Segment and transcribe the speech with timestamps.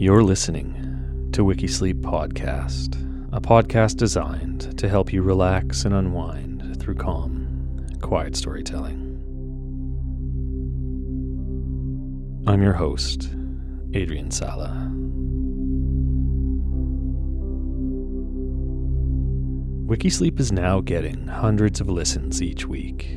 [0.00, 2.96] You're listening to Wikisleep Podcast,
[3.34, 8.98] a podcast designed to help you relax and unwind through calm, quiet storytelling.
[12.46, 13.28] I'm your host,
[13.92, 14.90] Adrian Sala.
[19.84, 23.10] Wikisleep is now getting hundreds of listens each week.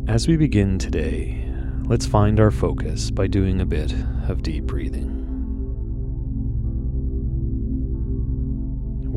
[0.09, 1.49] As we begin today,
[1.85, 3.95] let's find our focus by doing a bit
[4.29, 5.20] of deep breathing.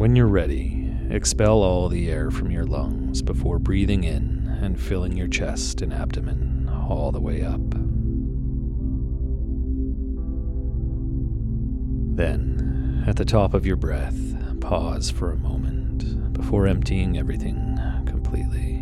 [0.04, 5.16] When you're ready, expel all the air from your lungs before breathing in and filling
[5.16, 7.62] your chest and abdomen all the way up.
[12.18, 14.20] Then, at the top of your breath,
[14.60, 18.82] pause for a moment before emptying everything completely.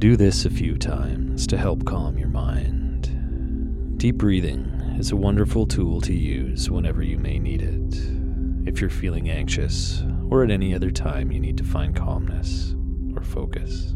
[0.00, 3.96] Do this a few times to help calm your mind.
[3.96, 8.90] Deep breathing is a wonderful tool to use whenever you may need it, if you're
[8.90, 12.76] feeling anxious or at any other time you need to find calmness
[13.16, 13.94] or focus.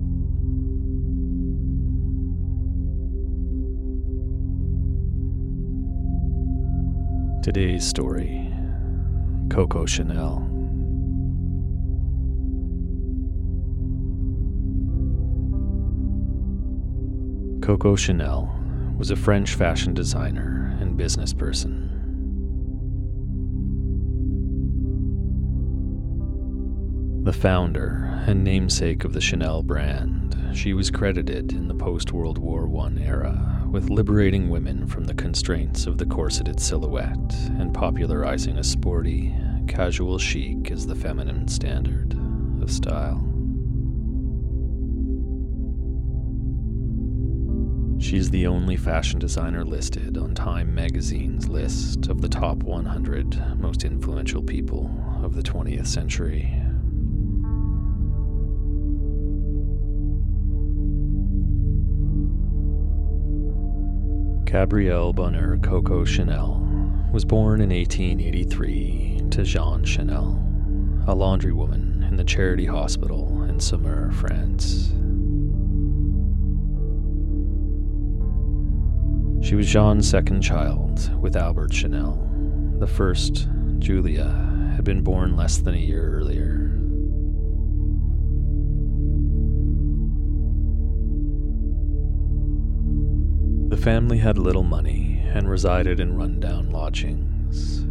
[7.44, 8.50] Today's story
[9.50, 10.48] Coco Chanel.
[17.60, 18.50] Coco Chanel
[18.96, 20.64] was a French fashion designer
[20.96, 21.90] business person.
[27.24, 32.38] The founder and namesake of the Chanel brand, she was credited in the post World
[32.38, 38.58] War I era with liberating women from the constraints of the corseted silhouette and popularizing
[38.58, 39.34] a sporty,
[39.66, 42.16] casual chic as the feminine standard
[42.62, 43.33] of style.
[48.04, 53.82] She's the only fashion designer listed on Time magazine's list of the top 100 most
[53.82, 54.90] influential people
[55.22, 56.52] of the 20th century.
[64.44, 66.60] Gabrielle Bonheur Coco Chanel
[67.10, 70.38] was born in 1883 to Jean Chanel,
[71.08, 74.92] a laundrywoman in the Charity Hospital in Saumur, France.
[79.54, 82.28] She was Jean's second child with Albert Chanel.
[82.80, 83.46] The first,
[83.78, 84.24] Julia,
[84.74, 86.72] had been born less than a year earlier.
[93.68, 97.84] The family had little money and resided in rundown lodgings.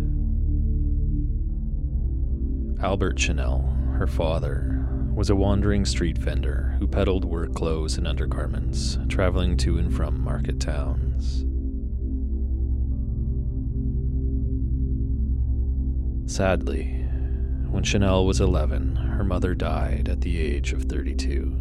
[2.84, 8.98] Albert Chanel, her father, was a wandering street vendor who peddled work clothes and undergarments,
[9.08, 11.46] traveling to and from market towns.
[16.34, 16.86] Sadly,
[17.70, 21.56] when Chanel was 11, her mother died at the age of 32.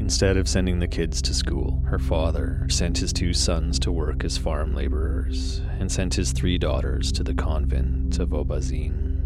[0.00, 4.24] Instead of sending the kids to school, her father sent his two sons to work
[4.24, 9.20] as farm laborers and sent his three daughters to the convent of Aubazine.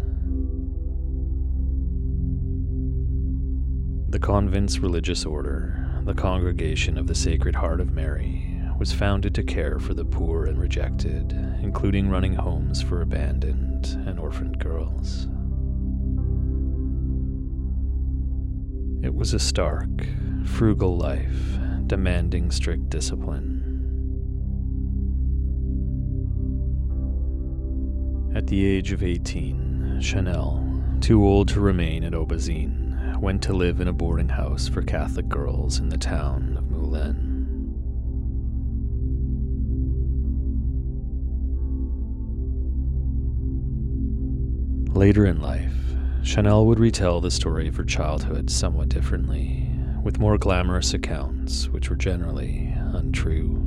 [4.09, 9.43] The convent's religious order, the Congregation of the Sacred Heart of Mary, was founded to
[9.43, 11.31] care for the poor and rejected,
[11.61, 15.27] including running homes for abandoned and orphaned girls.
[19.03, 19.89] It was a stark,
[20.45, 23.59] frugal life, demanding strict discipline.
[28.35, 30.65] At the age of 18, Chanel,
[31.01, 35.27] too old to remain at Aubazine, went to live in a boarding house for Catholic
[35.27, 37.32] girls in the town of Moulins.
[44.93, 45.73] Later in life,
[46.21, 49.67] Chanel would retell the story of her childhood somewhat differently,
[50.03, 53.59] with more glamorous accounts, which were generally untrue.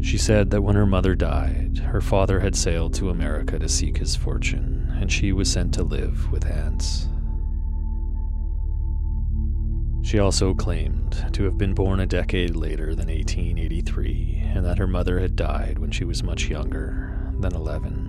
[0.00, 3.98] She said that when her mother died, her father had sailed to America to seek
[3.98, 7.08] his fortune, and she was sent to live with aunts.
[10.02, 14.86] She also claimed to have been born a decade later than 1883, and that her
[14.86, 18.06] mother had died when she was much younger than 11.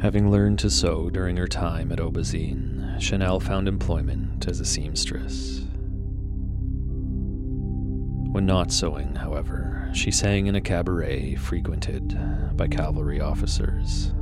[0.00, 5.66] Having learned to sew during her time at Aubazine, Chanel found employment as a seamstress.
[8.30, 12.16] When not sewing, however, she sang in a cabaret frequented
[12.56, 14.12] by cavalry officers.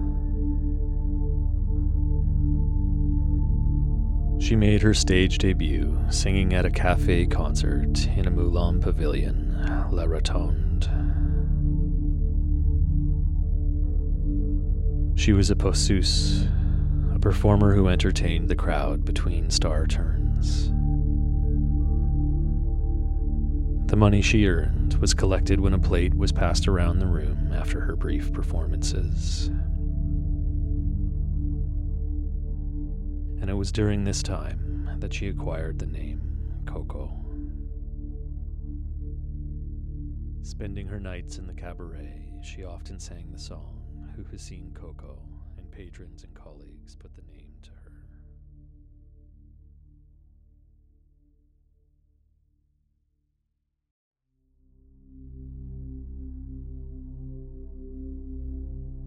[4.47, 9.57] She made her stage debut singing at a cafe concert in a Moulin pavilion,
[9.91, 10.87] La Rotonde.
[15.19, 16.47] She was a posseuse,
[17.13, 20.69] a performer who entertained the crowd between star turns.
[23.91, 27.81] The money she earned was collected when a plate was passed around the room after
[27.81, 29.51] her brief performances.
[33.47, 36.21] And it was during this time that she acquired the name
[36.67, 37.13] Coco.
[40.43, 43.85] Spending her nights in the cabaret, she often sang the song
[44.17, 45.23] who has seen Coco,
[45.59, 47.46] and patrons and colleagues put the name